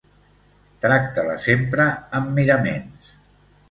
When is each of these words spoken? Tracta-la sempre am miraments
Tracta-la 0.85 1.37
sempre 1.45 1.89
am 2.21 2.35
miraments 2.43 3.17